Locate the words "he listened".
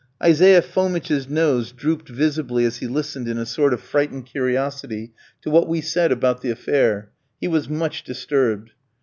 2.77-3.27